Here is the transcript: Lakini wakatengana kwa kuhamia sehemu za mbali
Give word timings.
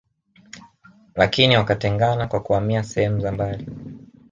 Lakini 1.15 1.57
wakatengana 1.57 2.27
kwa 2.27 2.39
kuhamia 2.39 2.83
sehemu 2.83 3.19
za 3.19 3.31
mbali 3.31 3.67